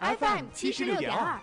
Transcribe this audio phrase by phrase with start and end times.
[0.00, 1.40] FM 七十六点二。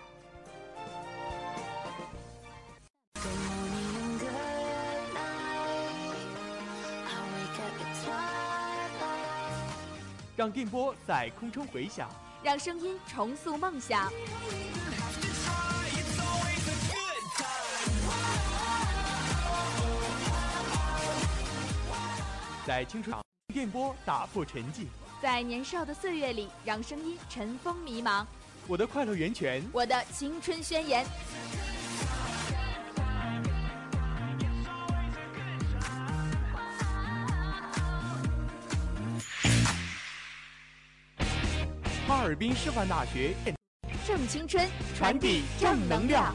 [10.34, 12.08] 让电波在空中回响，
[12.42, 14.10] 让声音重塑梦想。
[22.66, 23.16] 在青春
[23.52, 24.86] 电波打破沉寂，
[25.20, 28.24] 在年少的岁月里，让声音尘封迷茫。
[28.68, 31.06] 我的快乐源泉，我的青春宣言。
[42.08, 43.34] 哈尔滨师范大学
[44.04, 46.34] 正青春，传递正能量。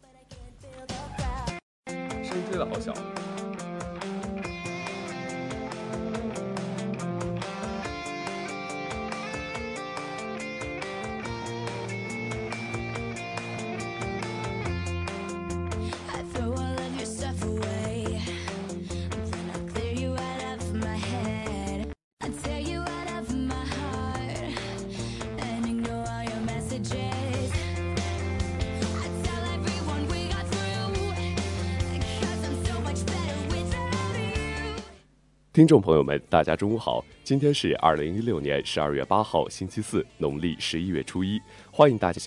[35.61, 37.05] 听众朋友们，大家中午好！
[37.23, 41.39] 今天是二零一六年十二月八号，星期四，农历十一月初一。
[41.71, 42.19] 欢迎大家，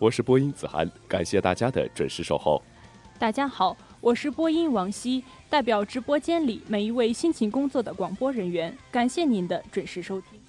[0.00, 2.60] 我是播音子涵，感谢大家的准时守候。
[3.16, 10.39] 大家好，我是播音王希，代表直播间里每一位辛勤工作的广播人员，感谢您的准时收听。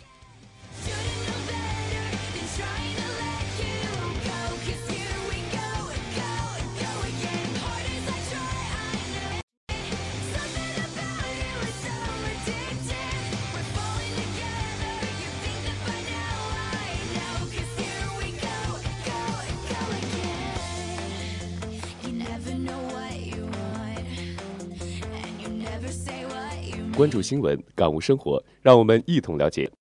[27.01, 29.71] 关注新闻，感悟生活，让我们一同了解。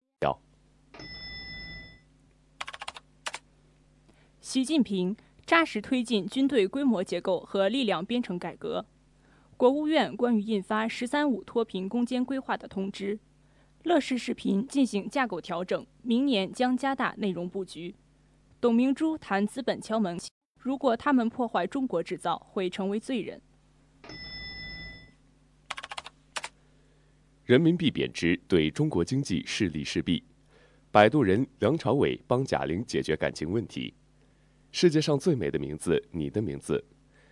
[4.41, 5.15] 习近平
[5.45, 8.87] 扎实推进军队规模结构和力量编程改革。
[9.59, 13.21] 国务院关于印发“十三五”脱贫攻坚规划的通知。
[13.83, 17.95] 乐视视频进行架构调整，明年将加大内容布局。
[18.63, 20.19] 董明珠谈资本敲门，
[20.59, 23.43] 如果他们破坏中国制造，会成为罪人。
[27.51, 30.23] 人民币贬值对中国经济是利是弊？
[30.93, 33.93] 摆渡人梁朝伟帮贾玲解决感情问题。
[34.71, 36.85] 世界上最美的名字，你的名字，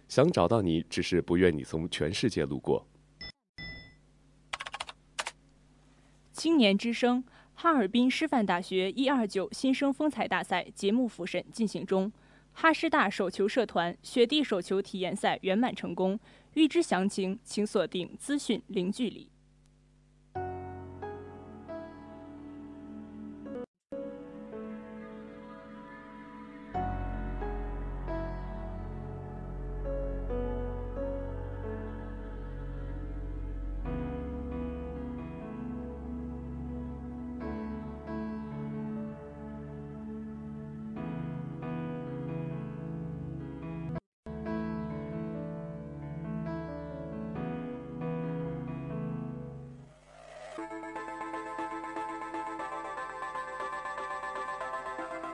[0.09, 2.85] 想找到你，只是不愿你从全世界路过。
[6.33, 7.23] 青年之声，
[7.55, 12.11] 哈尔滨师范大学一二九新生风采大赛节目复审进行中，
[12.55, 16.19] 哈师大手球社团雪地手球体验赛圆满成功。
[16.55, 19.29] 预知详情，请锁定资讯零距离。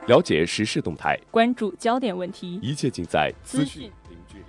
[0.06, 4.44] 了解时事动态，关注焦点问题，一切尽在资讯零距离。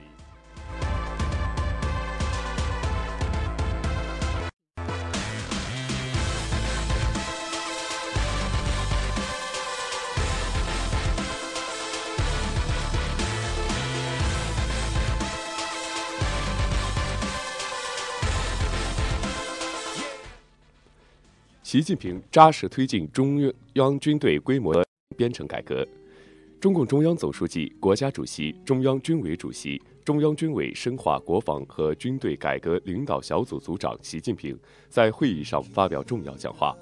[21.63, 24.84] 习近平扎实推进中央军队规模
[25.15, 25.85] 编程改革。
[26.59, 34.57] 中共中央总书记、国家主席、中央军委主席、中央军委深化国防和军队改革领导小组组长习近平
[34.89, 36.75] 在会议上发表重要讲话。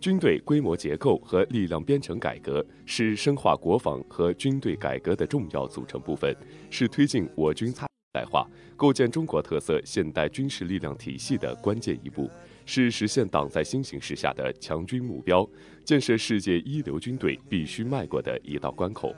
[0.00, 6.36] 军队规模结构和力量编程改革是深化国防和军队改革的重要组成部分，
[6.70, 8.46] 是推进我军现代化、
[8.76, 12.30] 构建中国特色现代军事力量体系的关键一步。
[12.64, 15.48] 是实现党在新形势下的强军目标、
[15.84, 19.14] 建设世界一流军队必须迈过的一道关口。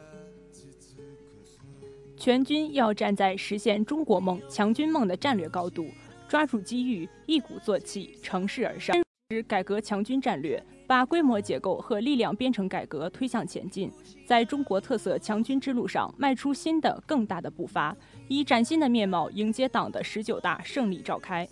[2.17, 5.87] 全军要站在实现中国梦、强军梦的战略高度，
[6.27, 8.97] 抓住机遇，一鼓作气，乘势而上，
[9.31, 13.93] 实改革强军战略，把规模结构和力量编程改革推向前进，
[14.25, 17.95] 在中国特色强军之路上迈出新的更大的步伐，
[18.29, 21.47] 以崭新的面貌迎接党的十九大胜利召开。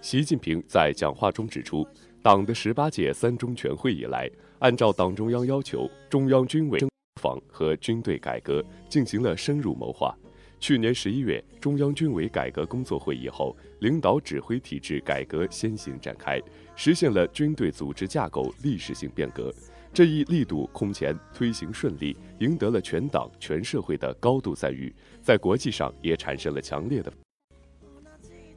[0.00, 1.86] 习近平在讲话中指出，
[2.22, 4.30] 党的十八届三中全会以来，
[4.60, 6.88] 按照党中央要求，中央军委国
[7.20, 10.16] 防和军队改革进行了深入谋划。
[10.60, 16.40] 去年十一月，中央军委改革工作会议后，领导指挥体制改革先行展开，
[16.76, 19.52] 实现了军队组织架构历史性变革。
[19.92, 27.12] 这一力度空前，推行顺利，赢得了全党全社会的高度赞誉，在国际上也产生了强烈的。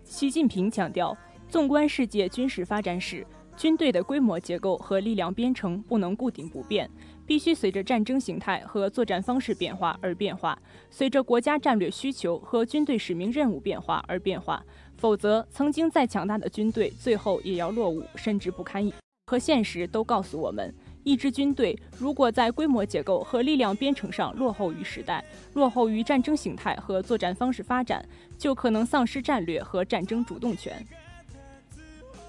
[0.03, 1.17] 习近平强调。
[1.51, 3.27] 纵观世界军事发展史，
[3.57, 6.89] 军队的规模结构和力量编程不能固定不变，
[7.25, 10.57] 必须随着战争形态和作战方式变化而变化，
[10.89, 14.63] 随着国家战略需求和军队使命任务变化而变化。
[14.95, 18.93] 否则，曾经再强大的军队，最后也要落伍，甚至不堪一。
[19.27, 20.73] 和现实都告诉我们，
[21.03, 25.21] 一支军队如果在规模结构和力量编程上落后于时代，
[25.53, 28.07] 落后于战争形态和作战方式发展，
[28.37, 30.81] 就可能丧失战略和战争主动权。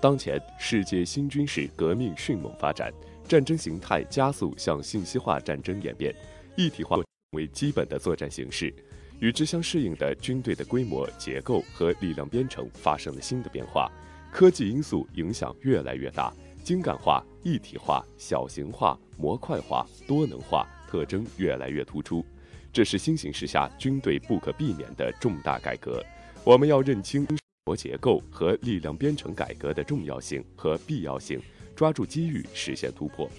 [0.03, 2.93] 当前，世界新军事革命迅猛发展，
[3.29, 6.13] 战争形态加速向信息化战争演变，
[6.57, 6.99] 一体化
[7.37, 8.75] 为基本的作战形式。
[9.21, 13.89] 与之相适应的军队的规模结构和力量编程发生了新的变化，
[14.33, 22.27] 科技因素影响越来越大，精干化、一体化、小型化、模块化、多能化特征越来越突出，
[22.73, 26.05] 这是新形势下军队不可避免的重大改革。
[26.43, 27.25] 我们要认清。
[27.65, 31.41] 国结构和力量编程改革的重要性和必要性，
[31.77, 33.31] 抓住机遇实现突破。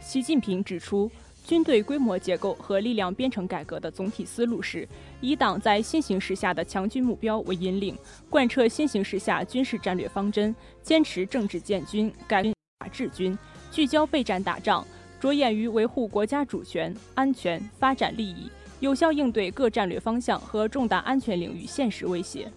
[0.00, 1.08] 习近平指出，
[1.46, 4.88] 军队规模结构和力量编程改革的总体思路是
[5.20, 7.96] 以党在新形势下的强军目标为引领，
[8.28, 12.42] 贯彻新形势下军事战略方针，坚持政治建军、改
[12.80, 13.38] 法治军，
[13.70, 14.84] 聚焦备战打仗，
[15.20, 18.50] 着眼于维护国家主权、安全、发展利益。
[18.82, 22.50] 有效应对各战略方向和重大安全领域现实威胁。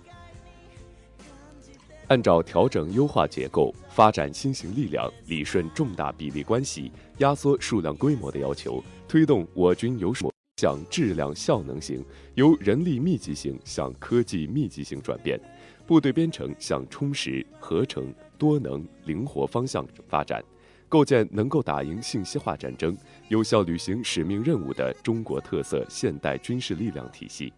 [2.08, 10.12] 按照调整优化结构、发展新型力量、理顺重大比例关系、压缩数量规模的要求，推动我军由
[10.58, 12.04] 向质量效能型、
[12.34, 15.40] 由人力密集型向科技密集型转变，
[15.86, 20.44] 部队编程向充实、合成、多能、灵活方向发展。
[20.88, 22.96] 构建能够打赢信息化战争、
[23.28, 27.52] 有效履行使命任务的中国特色现代军事力量体系。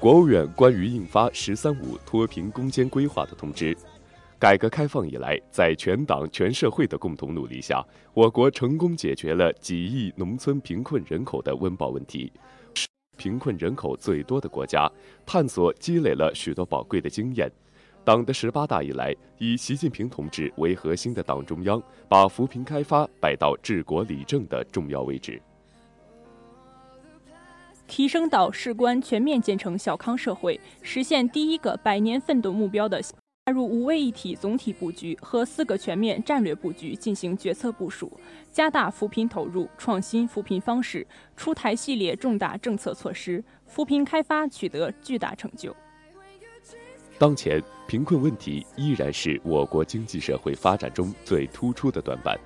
[0.00, 3.76] 国务院关于印发“十三五”脱贫攻坚规划的通知。
[4.38, 12.32] 改革开放以来，在全党全社会的共同努力下，我国成功解决了几亿农村贫困人口的温饱问题，
[12.74, 12.86] 是
[13.16, 14.88] 贫困人口最多的国家，
[15.26, 17.50] 探索积累了许多宝贵的经验。
[18.04, 25.42] 党的十八大以来，以习近平同志为核心的党中央，把扶贫开发摆到治国理政的重要位置。
[27.88, 38.12] 提升到事关全面建成小康社会、实现第一个百年奋斗目标的加入五位一体总体布局和四个全面战略布局进行决策部署，
[38.52, 41.04] 加大扶贫投入，创新扶贫方式，
[41.34, 45.74] 出台系列重大政策措施，扶贫开发取得巨大成就。
[47.18, 52.38] 当前，贫困问题依然是我国经济社会发展中最突出的短板，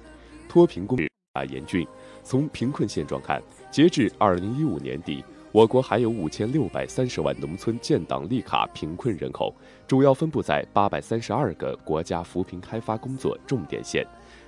[0.48, 1.84] 脱贫攻势啊严峻。
[2.24, 9.54] 从贫困现状看，截至二零一五年底，我国还有五千六百三十万农村建档立卡贫困人口，
[9.86, 14.02] 主要分布在八百三十二个国家扶贫开发工作重点县、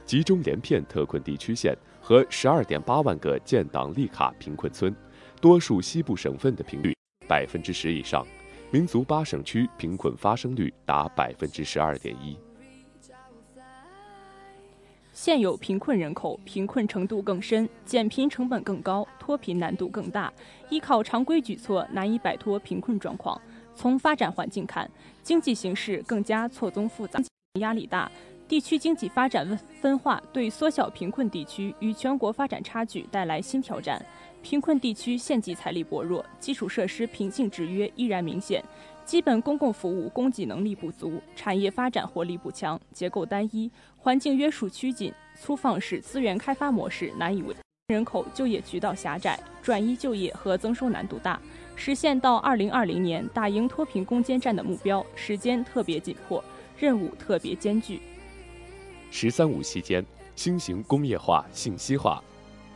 [0.07, 4.97] 集中连片特困地区县和十二点八万个建档立卡贫困村，
[5.43, 6.97] 多数西部省份的贫率
[7.29, 8.27] 百分之十以上。
[8.71, 12.35] 民族八省区贫困发生率达百分之十二点一。
[15.15, 20.31] 现有贫困人口贫困程度更深，减贫成本更高，脱贫难度更大，
[20.69, 23.41] 依靠常规举措难以摆脱贫困状况。
[23.77, 24.91] 从发展环境看，
[25.23, 27.21] 经济形势更加错综复杂，
[27.61, 28.11] 压力大，
[28.49, 34.05] 地区经济发展分化对缩小贫困地区与全国发展差距带来新挑战。
[34.43, 38.63] 贫困地区县级财力薄弱，基础设施瓶颈制约依然明显，
[39.07, 43.71] 基本公共服务供给能力不足，产业发展活力不强，结构单一，
[44.05, 47.57] 环境约束趋紧，粗放式资源开发模式难以为
[47.89, 51.41] 人口就业渠道狭窄，转移就业和增收难度大，
[51.75, 56.45] 实现到二零二零年打赢脱贫攻坚战的目标时间特别紧迫，
[56.77, 57.99] 任务特别艰巨。
[59.11, 60.05] “十三五”期间，
[60.37, 62.23] 新型工业化、信息化。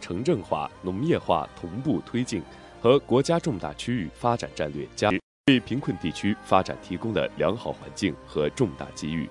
[0.01, 2.43] 城镇化、农业化同步推进，
[2.81, 5.11] 和国家重大区域发展战略加
[5.49, 9.29] 为贫困地区发展提供了良好环境和重大机遇。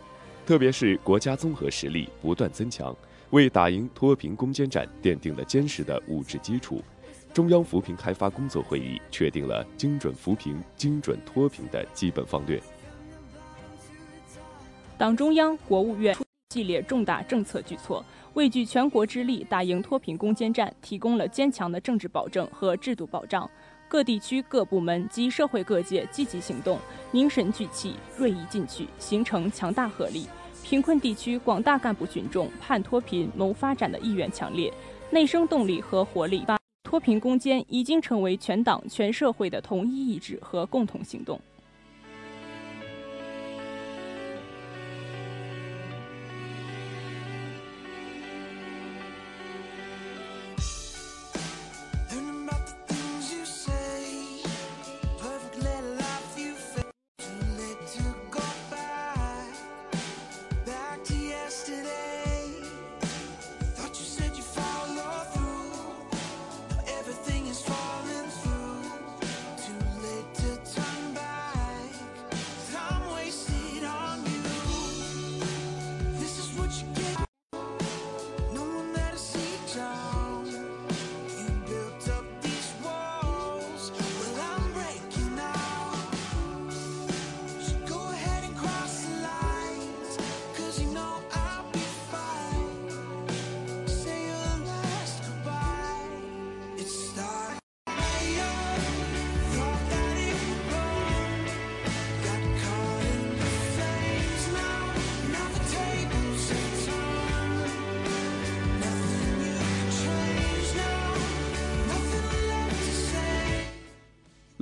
[0.48, 2.96] 特别是国家综合实力不断增强，
[3.32, 6.82] 为打赢脱贫攻坚战奠定了坚实的物质基础。
[7.34, 12.64] 中央扶贫开发工作会议确定了精准扶贫、精准脱贫的基本方略。
[14.98, 16.16] 党中央、国务院
[16.52, 18.02] 系列重大政策举措。
[18.34, 23.50] 为举全国之力打赢脱贫攻坚战，提供了坚强的政治保证和制度保障。
[23.90, 26.78] 各地区各部门及社会各界积极行动，
[27.12, 30.28] 凝神聚气，锐意进取，形成强大合力。
[30.64, 34.72] 贫困地区广大干部群众盼脱贫谋发展的意愿强烈，
[35.10, 36.44] 内生动力和活力。
[36.84, 41.40] 脱贫攻坚已经成为全党全社会的统一意志和共同行动。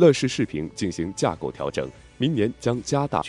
[0.06, 3.24] 乐视视频进行架构调整，明年将加大。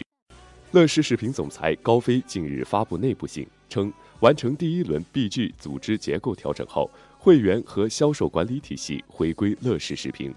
[0.73, 3.90] 乐视视频总裁高飞近日发布内部信称，
[4.21, 10.35] 完成第一轮 BG 组织结构调整后，会员和销售管理体系回归乐视视频。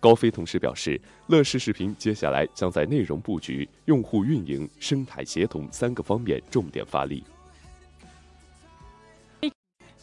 [0.00, 7.22] 高飞同时表示，乐视视频接下来将在内容布局、用户运营、生态协同三个方面重点发力。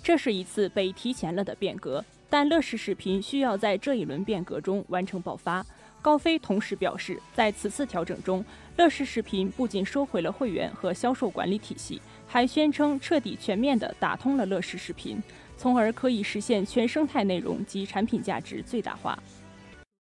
[0.04, 2.06] 这是一次被提前了的变革。
[2.32, 5.66] 但乐视视频需要在这一轮变革中完成爆发。
[6.02, 8.44] 高飞同时表示，在此次调整中，
[8.78, 15.22] 乐视视频不仅收回了会员和销售管理体系，还宣称彻底全面地打通了乐视视频，
[15.58, 19.22] 从而可以实现全生态内容及产品价值最大化。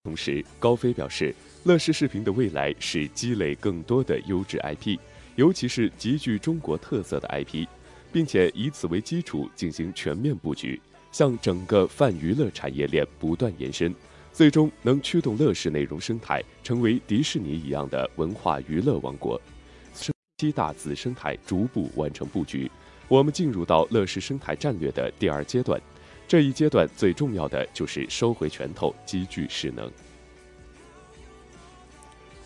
[0.03, 1.33] 同时，高飞表示，
[1.63, 4.97] 乐视视频的未来是积累更多的优质 IP，
[5.35, 7.67] 尤其是极具中国特色的 IP，
[8.12, 10.81] 并且以此为基础进行全面布局。
[11.12, 13.93] 向整个泛娱乐产业链不断延伸，
[14.33, 19.39] 最终能驱动乐视内容生态成为迪士尼一样的文化娱乐王国。
[20.39, 22.69] 七大子生态逐步完成布局，
[23.07, 25.79] 我们进入到乐视生态战略的第二阶段。
[26.27, 29.89] 这一阶段最重要的就是收回拳头，积聚势能。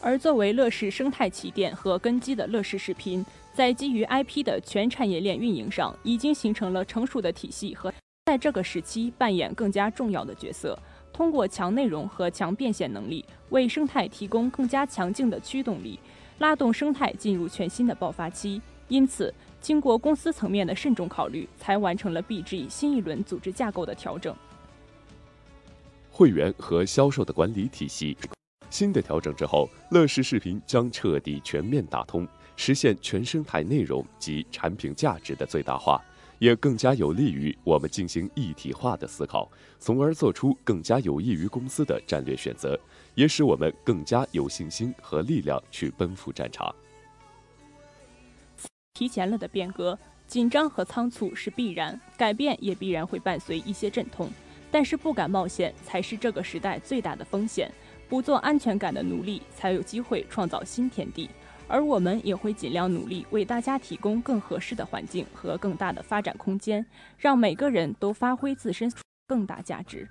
[0.02, 7.92] 而作为乐视生态起点和根基的乐视视频，在基于 IP 的全产业链运营上，已经形成了成熟的体系和
[8.26, 10.78] 在这个时期扮演更加重要的角色。
[11.18, 16.00] 通过强内容和强变现能力，为生态提供更加强劲的驱动力，
[16.38, 18.62] 拉动生态进入全新的爆发期。
[18.88, 24.36] 因此，经过公司层面的慎重考虑，才完成了 BG 新一轮组织架构的调整。
[26.12, 28.16] 会员和销售的管理体系，
[28.70, 36.00] 新的调整之后，乐视视频将彻底全面打通，实现全生态内容及产品价值的最大化。
[36.40, 42.80] 也更加有利于我们进行一体化的思考，从而做出更加有益于公司的战略选择，
[43.16, 46.74] 也使我们更加有信心和力量去奔赴战场。
[48.94, 54.30] 提前了的变革，紧张和仓促是必然，改变也必然会伴随一些阵痛，
[54.72, 57.72] 但是不敢冒险才是这个时代最大的风险。
[58.10, 61.30] 不做安全感的奴隶，才有机会创造新天地。
[61.68, 66.86] 而我们也会尽量努力，为大家提供更合适的环境和更大的发展空间，
[67.18, 68.92] 让每个人都发挥自身
[69.28, 70.08] 更大价值。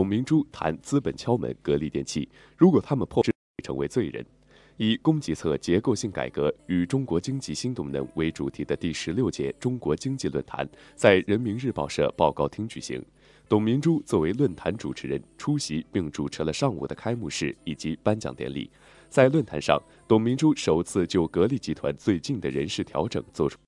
[0.00, 3.32] 董明珠谈资本敲门格力电器，如果他们破，会
[3.62, 4.24] 成为罪人。
[4.78, 13.04] 以供给侧结构性改革与中国经济新动能为主题的第十六届中国经济论坛在人民日报社报告厅举行。
[13.46, 18.70] 董明珠作为论坛主持人出席并主持了上午的开幕式以及颁奖典礼。
[19.10, 23.58] 在论坛上，董明珠首次就格力集团最近的人事调整作出。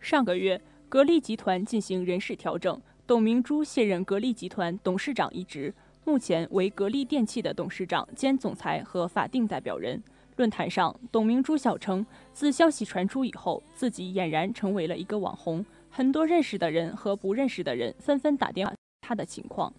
[0.00, 2.78] 上个月，格力集团进行人事调整。
[3.06, 5.72] 董明珠卸任格力集团董事长一职，
[6.04, 10.02] 目前为格力电器的董事长兼总裁和法定代表人。
[10.34, 19.72] 论坛上，董明珠笑称，自消息传出以后，自己俨然成为了一个网红，很多认识的人和不认识的人纷纷打电话他的情况。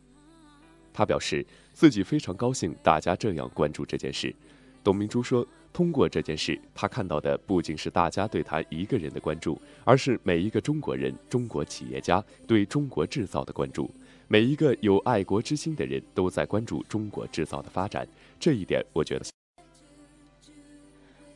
[0.94, 4.34] 他表示自己非常高兴大家这样关注这件事。
[4.82, 5.46] 董明珠说。
[5.78, 13.88] 通过这件事，他看到的不仅是大家对他一个人的关注，而是每一个中国人、中国企业家对中国制造的关注。
[14.28, 18.08] 每一个有爱国之心的人都在关注中国制造的发展。
[18.40, 19.26] 这一点，我觉得。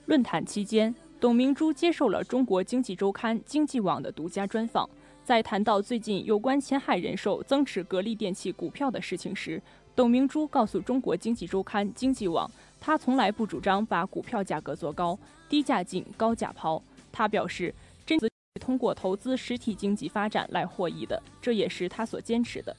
[0.08, 4.90] 论坛期间，董明珠接受了中国经济周刊、经济网的独家专访。
[5.24, 9.62] 在谈到最近有关前海人寿增持格力电器股票的事情时，
[9.96, 12.50] 董明珠告诉中国经济周刊、经济网。
[12.82, 15.18] 他从来不主张把股票价格做高，
[15.48, 16.82] 低价进，高价抛。
[17.12, 17.74] 他表示，
[18.08, 18.28] 真资
[18.60, 22.76] 通过投资实体经济发展来获益的，这也是他所坚持的。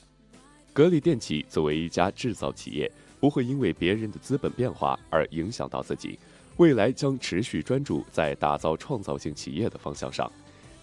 [0.73, 6.19] 格力电器作为一家制造企业，不会因为别人的资本变化而影响到自己，
[6.57, 10.31] 未来将持续专注在打造创造性企业的方向上。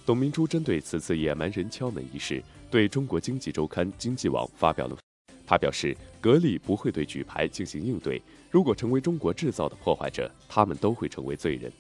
[0.06, 4.98] 董明珠针对此次野蛮人敲门一事，对中国经济周刊、经济网发表了。
[5.50, 8.22] 他表示，格力不会对举牌进行应对。
[8.52, 11.72] 如果成为中国制造的破坏者，他们都会成为罪人。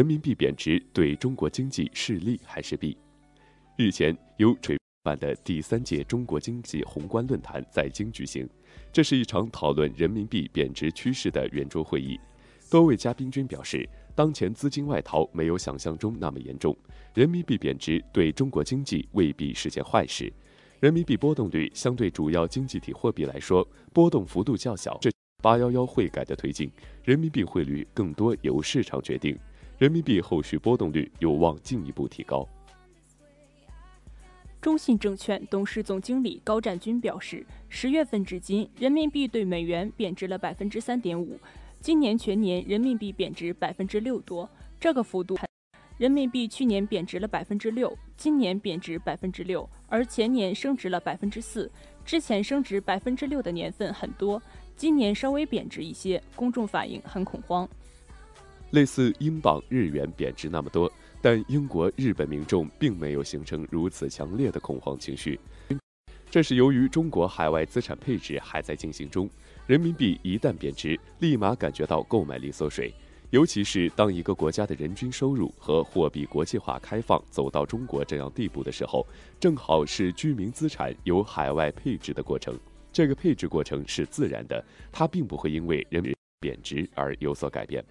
[0.00, 2.96] 人民币贬值对中国经济是利还是弊？
[3.76, 8.48] 日前，由垂办的第三届中国经济宏观论坛在京举行，
[8.90, 12.18] 这是一场讨论人民币贬值趋势的圆桌会议。
[12.70, 16.74] 多位嘉宾均表示，当前资金外逃没有想象中那么严重，
[17.12, 20.32] 人民币贬值对中国经济未必是件坏事。
[20.80, 24.96] 人民币波动率相对主要经济体货币来说，波动幅度较小。
[25.02, 25.10] 这
[25.44, 26.70] “八幺幺”汇改的推进，
[27.04, 29.38] 人民币汇率更多由市场决定。
[29.80, 32.46] 人民币后续波动率有望进一步提高。
[34.60, 41.40] 中信证券董事总经理高占军表示，十月份至今，人民币对美元贬值了百分之三点五，
[41.80, 44.46] 今年全年人民币贬值百分之六多，
[44.78, 45.38] 这个幅度，
[45.96, 51.72] 人民币去年贬值了百分之六，今年贬值百分之六，而前年升值了百分之四，
[52.04, 54.42] 之前升值百分之六的年份很多，
[54.76, 57.66] 今年稍微贬值一些，公众反应很恐慌。
[58.70, 65.38] 类似英镑、日元贬值那么多，但英国、日本民众并没有形成如此强烈的恐慌情绪。
[66.30, 69.28] 这是由于中国海外资产配置还在进行中，
[69.66, 72.92] 人民币一旦贬值，立马感觉到购买力缩水。
[73.30, 79.06] 尤其是当一个国家的人均收入和货币国际化开放走到中国这样地步的时候，
[79.38, 82.58] 正好是居民资产由海外配置的过程。
[82.92, 87.84] 这个配置过程是自然的，它并不会因为人民币贬值而有所改变。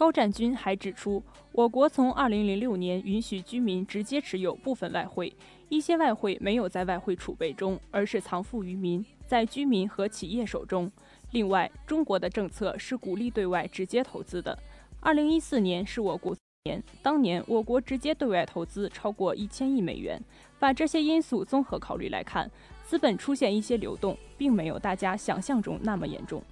[0.00, 5.30] 高占军还指出，我国从2006年允许居民直接持有部分外汇，
[5.68, 10.90] 一些外汇没有在外汇储备中，而是藏富于民，在居民和企业手中。
[11.32, 14.58] 另外，中国的政策是鼓励对外直接投资的。
[15.02, 16.34] 2014年是我国
[16.64, 20.18] 年，当年我国直接对外投资超过一千亿美元。
[20.58, 22.50] 把这些因素综合考虑来看，
[22.82, 26.42] 资本出现一些流动，并没有大家想象中那么严重。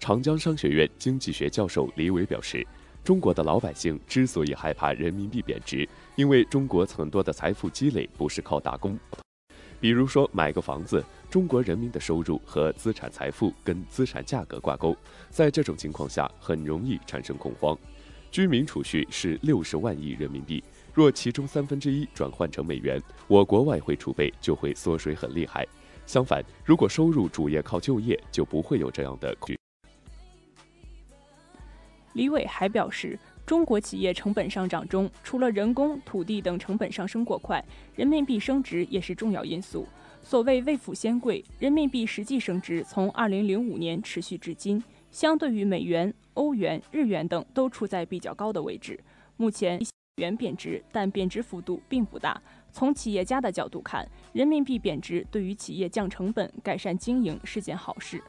[0.00, 2.66] 长江商学院经济学教授李伟表示，
[3.04, 5.86] 中国的老百姓之所以害怕人民币贬值，
[6.16, 8.98] 因为中国很多的财富积累不是靠打工，
[9.78, 14.96] 比如说买个房子，中国人民的收入和资产财富跟资产价格挂钩，
[15.28, 17.76] 在这种情况下很容易产生恐慌。
[18.30, 25.66] 居民储蓄是六十万亿人民币，若其中三分之一转换成美元，我国外汇储备就会缩水很厉害。
[26.06, 29.54] 相反，如果收入主业靠就业，就不会有这样的恐。
[32.14, 39.86] 李伟还表示，中国企业成本上涨中，除了人工、土地等成本上升过快，人民币升值也是重要因素。
[40.22, 49.00] 所谓未富先贵，人民币实际升值从2005年持续至今，相对于美元、欧元、日元等都处在比较高的位置。
[49.36, 49.80] 目前
[50.16, 52.40] 元贬值，但贬值幅度并不大。
[52.70, 58.22] 从企业家的角度看，人民币贬值对于企业降成本、改善经营是件好事。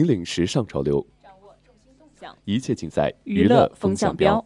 [0.00, 4.42] 引领时尚潮流，掌握重心动向，一切尽在娱乐风向标。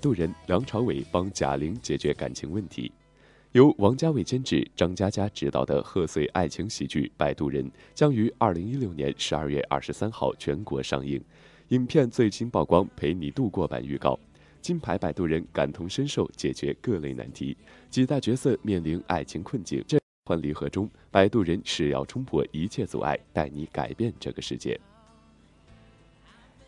[0.00, 2.90] 渡人梁朝伟帮贾玲解决感情问题。
[3.52, 11.22] 由王家卫监制、张嘉佳执导的贺岁爱情喜剧《摆渡人》将于二零一六年十二月二十三号全国上映。
[11.68, 14.18] 影片最新曝光陪你度过版预告，
[14.60, 17.56] 金牌摆渡人感同身受，解决各类难题，
[17.90, 19.84] 几大角色面临爱情困境。
[19.86, 24.80] 这幻离合中，摆渡人誓要冲破一切阻碍，带你改变这个世界。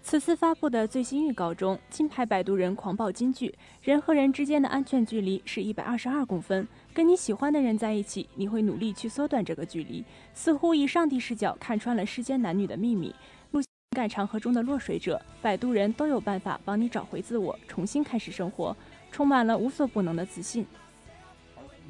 [0.05, 10.05] 此次发布的最新预告中，金牌摆渡人狂爆金句：人和人之间的安全距离是一百二十二公分，跟你喜欢的人在一起，你会努力去缩短这个距离。
[10.35, 13.15] 似乎以上帝视角看穿了世间男女的秘密。
[13.53, 18.77] 路情感长河中的落水者，摆渡人都有办法帮你找回自我，重新开始生活，
[19.13, 20.67] 充满了无所不能的自信。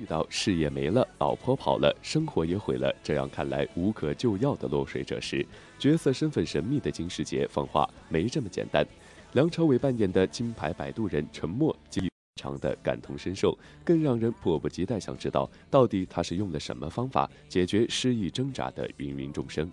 [0.03, 5.47] 遇到事业没了、老婆跑了、生活也毁了，这样看来无可救药的落水者时，
[5.79, 8.85] 角色身份神秘的金世杰放话没这么简单。
[9.35, 19.71] 梁朝伟扮演的金牌摆渡人沉默，极长的感同身受，更让人迫不及待想知道到底他是用了什么方法解决失意挣扎的芸芸众生。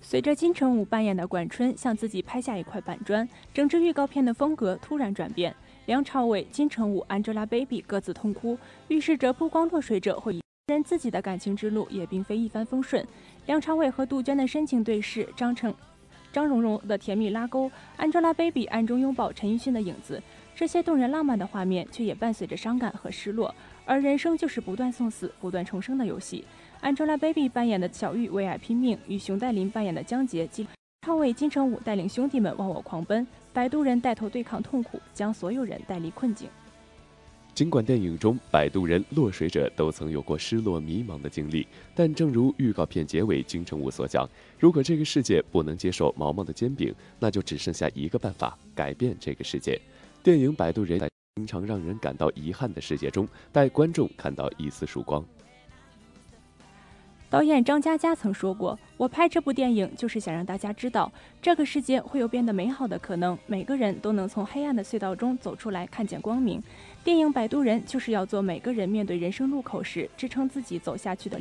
[0.00, 5.54] 随着金城武扮演的管春向自己拍下一块板砖，整支预告片的风格突然转变。
[5.90, 13.04] 梁朝伟、金城武、Angelababy 各自痛哭，预示着不光落水者会人自己的感情之路也并非一帆风顺。
[13.46, 15.74] 梁朝伟和杜鹃的深情对视，张成、
[16.32, 20.22] 张荣荣的甜蜜拉钩，Angelababy 暗中拥抱陈奕迅的影子，
[20.54, 23.52] 这些动人浪漫的画面却也伴随着伤感和失落。
[23.84, 26.44] 而人生就是不断送死、不断重生的游戏。
[26.82, 30.48] Angelababy 扮演的小玉为爱拼命，与熊黛林扮演的江洁。
[31.04, 36.48] 超伟、金城武带领兄弟们忘我狂奔，摆渡人带头对抗痛苦，将所有人带离困境。
[37.52, 49.78] 尽管电影中摆渡人、落水者都曾有过失落、迷茫的经历，但正如预告片结尾金城武所讲，如果这个世界不能接受毛毛的煎饼，那就只剩下一个办法：改变这个世界。
[50.22, 55.24] 电影《摆渡人》在经常让人感到遗憾的世界中，带观众看到一丝曙光。
[57.30, 66.60] 导演张嘉佳曾说过：“我拍这部电影就是想让大家知道，这个世界会有变得美好的可能，每个人都能从黑暗的隧道中走出来，看见光明。
[67.04, 71.38] 电影《摆渡人》就是要做每个人面对人生路口时支撑自己走下去的。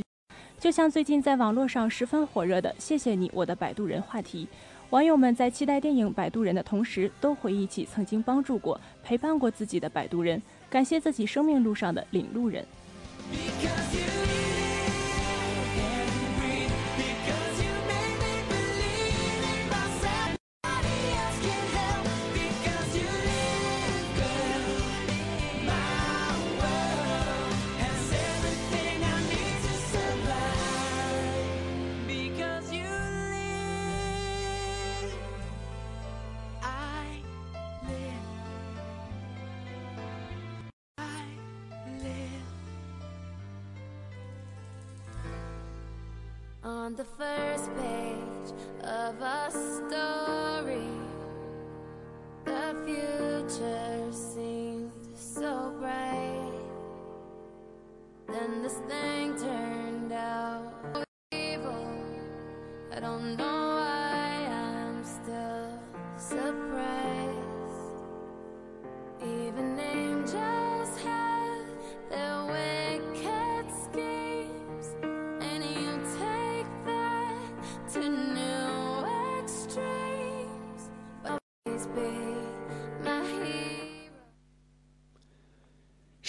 [0.60, 4.48] 就像最近在网络上十分火热的“谢谢你，我的摆渡人”话题，
[4.92, 12.64] 网友们在期待电影《摆渡人》的同时，都回忆起曾经帮助过、陪伴过自己的摆渡人，感谢自己生命路上的领路人。
[46.90, 48.50] ”on the first page
[48.84, 50.90] of a story.
[52.46, 53.89] The future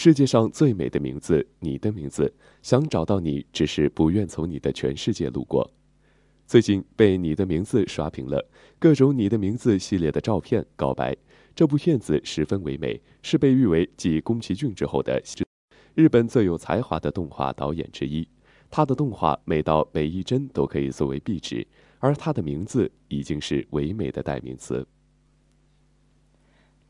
[0.02, 2.32] 世界上最美的名字，你的名字。
[2.62, 5.70] 想找到你，只是不愿从你的全世界路过。
[6.46, 11.14] 最近被你的名字刷屏了各种你的名字系列的照片告白。
[11.54, 15.22] 这部片子十分唯美，是被誉为继宫崎骏之后的
[15.94, 18.26] 日本最有才华的动画导演之一。
[18.70, 21.66] 他的动画美到每一帧都可以作为壁纸，
[21.98, 24.86] 而他的名字已经是唯美的代名词。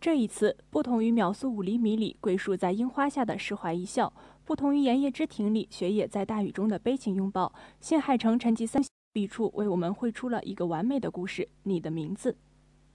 [0.01, 4.11] 这一次，不同于秒速五厘米里桂树在樱花下的释怀一笑，
[4.47, 8.83] 不同于《炎夜之庭》里雪野在大雨中的悲情拥抱，新海诚沉寂三
[9.13, 11.47] 笔触为我们绘出了一个完美的故事。
[11.65, 12.35] 你的名字，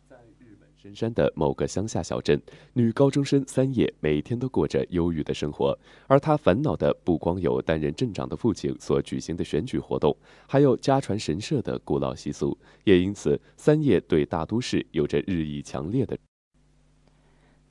[0.10, 2.42] 在日本深山的某个乡下小镇，
[2.74, 12.58] 女高中生三叶每天都过着忧郁的生活，而她烦恼的不光有担任镇长的父亲所举行的选举活动，还有家传神社的古老习俗。
[12.84, 16.18] 也因此，三叶对大都市有着日益强烈的。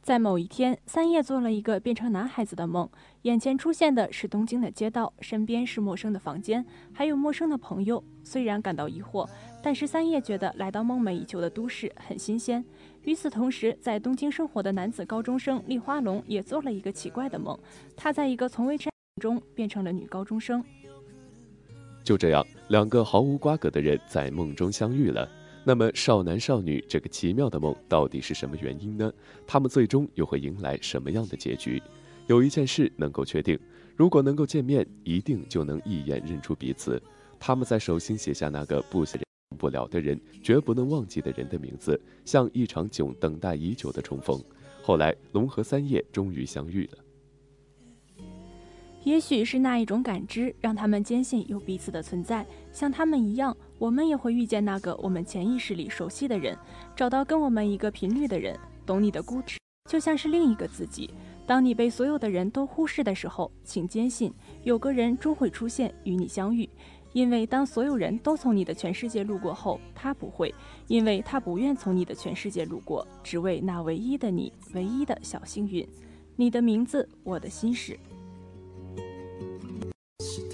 [0.05, 2.87] 在某一天，三叶做了一个变成男孩子的梦，
[3.23, 6.63] 眼前出现的是东京的街道，身边是陌生的房间，
[6.93, 8.05] 还有陌生的朋友。
[8.23, 9.27] 虽然感到疑惑，
[9.63, 12.63] 但是三叶觉得来到梦寐以求的都市很新鲜。
[13.05, 17.59] 与此同时，在东京生活的男子高中生立花龙也做了一个奇怪的梦，
[17.97, 18.77] 他在一个从未
[19.23, 20.63] 中变成了女高中生。
[22.03, 25.27] 就这样，两个毫无瓜葛的人在梦中相遇了。
[25.67, 29.11] 那么，少男少女这个奇妙的梦到底是什么原因呢？
[29.47, 31.83] 他们最终又会迎来什么样的结局？
[32.27, 33.59] 有一件事能够确定：
[33.97, 37.03] 如果能够见面，一定就能一眼认出彼此。
[37.41, 39.19] 他们在手心写下那个不写
[39.59, 44.39] 不了的人，绝不能忘记的人的名字，像一场久等待已久的重逢。
[44.83, 47.04] 后来，龙和三叶终于相遇了。
[49.05, 52.45] 也许是那一种感知，让他们坚信有彼此的存在。
[52.73, 56.57] 像他们一样，我们也会遇见那个我们潜意识里熟悉的人，
[56.97, 59.59] 找到跟我们一个频率的人，懂你的固执，
[59.91, 61.11] 就像是另一个自己。
[61.47, 66.69] 当你被所有的人都忽视的时候，请坚信，有个人终会出现与你相遇。
[67.13, 70.53] 因为当所有人都从你的全世界路过后，他不会，
[70.89, 75.87] 因为他不愿从你的全世界路过，只为那唯一的你，唯一的小幸运。
[76.35, 77.97] 你的名字，我的心事。
[80.23, 80.54] Shit.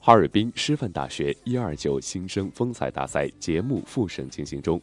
[0.00, 4.78] 哈尔滨师范大学一二九新生风采大赛节目复审进行中。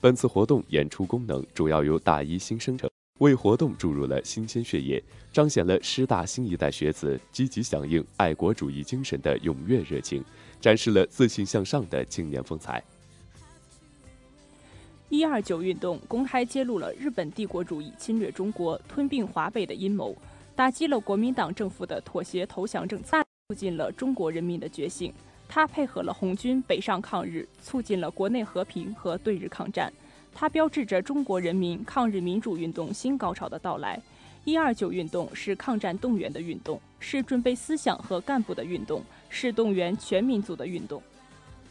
[0.00, 2.88] 本次活动演出功能主要由大一新生成，
[3.18, 10.24] 为活动注入了新鲜血液，彰显了师大新一代学子积极响应爱国主义精神的踊跃热情，
[10.60, 12.82] 展示了自信向上的青年风采。
[15.08, 20.16] 一二九运动公开揭露了日本帝国主义侵略中国、吞并华北的阴谋，
[20.56, 23.16] 打击了国民党政府的妥协投降政策，
[23.48, 25.14] 促进了中国人民的觉醒。
[25.48, 29.92] 它配合了红军北上抗日，促进了国内和平和对日抗战。
[30.34, 34.02] 它标志着中国人民抗日民主运动新高潮的到来。
[34.44, 41.00] 一二九运动是抗战动员的运动，是准备思想和干部的运动，是动员全民族的运动。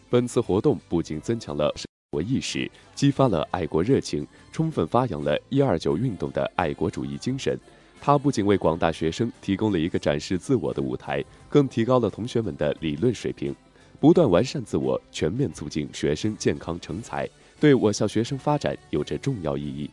[0.10, 1.74] 本次活动不仅增强了
[2.16, 7.60] 国意识，激发了爱国热情，充分发扬了一二九运动的爱国主义精神。
[8.00, 13.54] 它不仅为广大学生提供了一个展示自我的舞台，更提高了同学们的理论水平，
[14.00, 17.28] 不断完善自我，全面促进学生健康成才，
[17.60, 19.90] 对我校学生发展有着重要意义。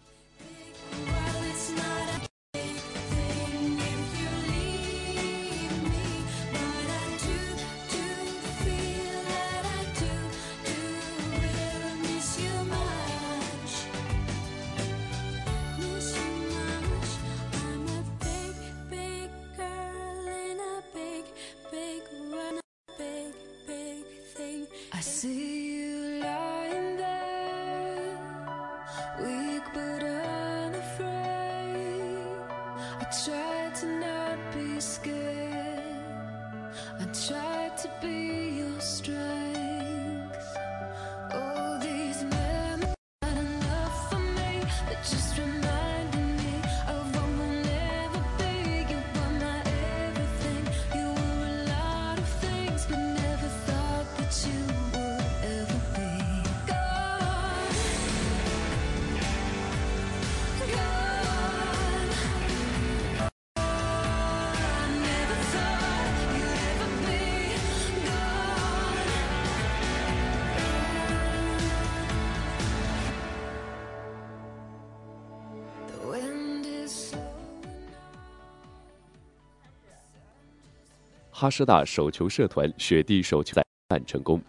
[81.43, 84.41] 哈师大手球社团雪地手球赛办成功。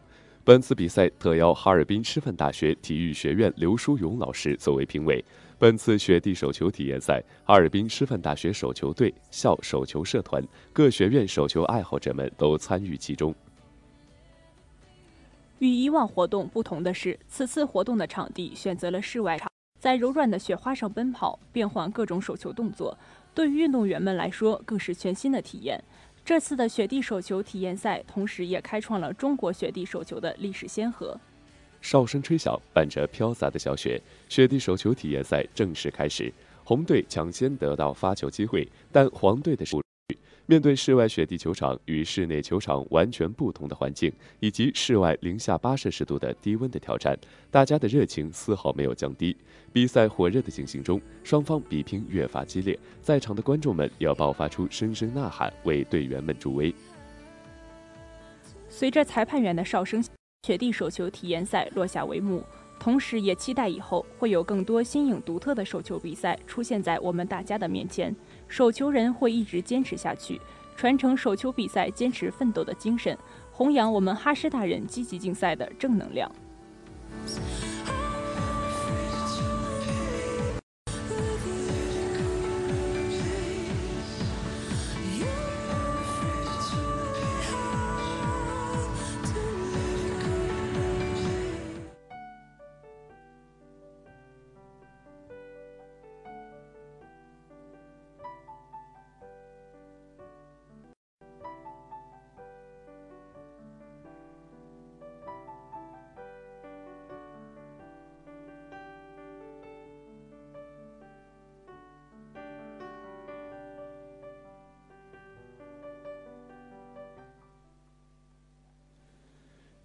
[0.43, 5.25] 本次比赛特邀哈尔滨师范大学体育学院刘书勇老师作为评委。
[5.57, 10.39] 本次雪地手球体验赛，哈尔滨师范大学手球队、校手球社团、
[10.71, 13.33] 各学院手球爱好者们都参与其中。
[15.57, 22.95] 与以往活动不同的是，此次活动的场地选择了室外场，在柔软的雪花上奔跑，变换各种手球动作，
[23.33, 25.83] 对于运动员们来说更是全新的体验。
[26.26, 31.19] 这次的雪地手球体验赛，同时也开创了中国雪地手球的历史先河。
[31.82, 36.32] 哨声吹响，伴着飘洒的小雪，雪地手球体验赛正式开始。
[36.63, 39.76] 红队抢先得到发球机会，但黄队的是
[40.45, 47.17] 面对室外雪地球场与室内球场完全不同的环境，以及室外零下八摄氏度的低温的挑战，
[47.49, 49.35] 大家的热情丝毫没有降低。
[49.71, 56.75] 比赛火热的进行中，双方比拼越发激烈，在场的观众们要爆发出声声呐喊，为队员们助威。
[58.67, 60.03] 随着裁判员的哨声，
[60.45, 62.43] 雪地手球体验赛落下帷幕。
[62.84, 68.13] 同时，也期待以后会有更多新颖独特的手球比赛出现在我们大家的面前。
[68.49, 70.41] 手球人会一直坚持下去，
[70.75, 73.17] 传承手球比赛坚持奋斗的精神，
[73.53, 76.29] 弘扬我们哈师大人积极竞赛的正能量。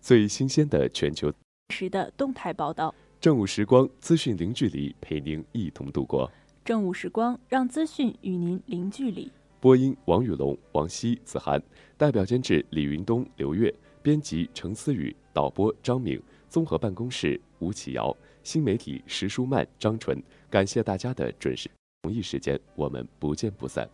[0.09, 1.31] 最新鲜的全球
[1.69, 6.33] 时的动态报道，正午时光，资讯零距离，陪您一同度过。
[6.65, 9.31] 正午时光让资讯与您零距离。
[9.61, 11.63] 播音：王宇龙、王希、子涵，
[11.99, 20.19] 代表监制：李云东、刘月，编辑：程思雨，导播：张敏，综合办公室：吴启尧，新媒体：石舒曼、张纯。
[20.49, 21.69] 感谢大家的准时
[22.01, 23.87] 同一时间，我们不见不散。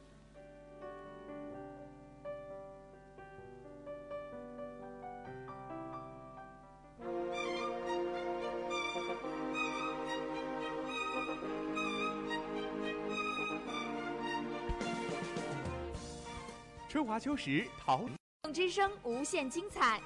[17.37, 18.53] 时桃李。
[18.53, 20.01] 之声无限精彩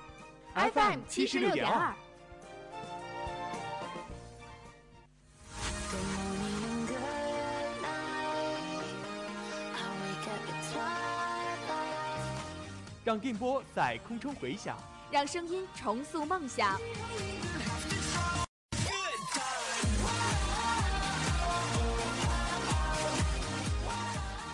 [0.54, 1.94] ，FM 七十六点二。
[13.04, 14.76] 让电波在空中回响，
[15.10, 16.78] 让声音重塑梦想。